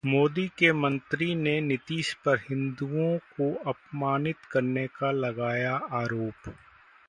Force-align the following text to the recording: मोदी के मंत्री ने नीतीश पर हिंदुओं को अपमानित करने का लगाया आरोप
मोदी 0.05 0.47
के 0.57 0.71
मंत्री 0.73 1.33
ने 1.35 1.59
नीतीश 1.61 2.13
पर 2.25 2.37
हिंदुओं 2.49 3.17
को 3.37 3.53
अपमानित 3.69 4.37
करने 4.51 4.87
का 4.99 5.11
लगाया 5.11 5.75
आरोप 5.93 6.53